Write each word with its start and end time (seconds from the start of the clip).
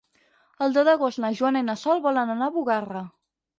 El 0.67 0.73
deu 0.77 0.87
d'agost 0.87 1.21
na 1.25 1.31
Joana 1.41 1.63
i 1.65 1.69
na 1.69 1.77
Sol 1.83 2.03
volen 2.09 2.35
anar 2.39 2.51
a 2.51 2.57
Bugarra. 2.59 3.07